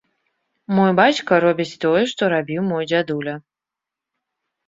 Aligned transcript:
Мой 0.75 0.91
бацька 0.99 1.33
робіць 1.45 1.77
тое, 1.85 2.01
што 2.11 2.31
рабіў 2.35 2.61
мой 2.71 2.83
дзядуля. 2.93 3.35